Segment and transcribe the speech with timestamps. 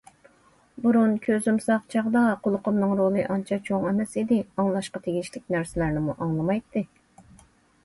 [0.85, 6.87] بۇرۇن كۆزۈم ساق چاغدا، قۇلىقىمنىڭ رولى ئانچە چوڭ ئەمەس ئىدى، ئاڭلاشقا تېگىشلىك نەرسىلەرنىمۇ ئاڭلىمايتتى.